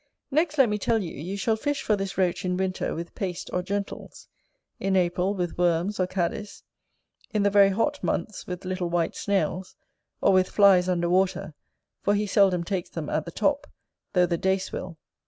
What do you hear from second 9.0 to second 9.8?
snails;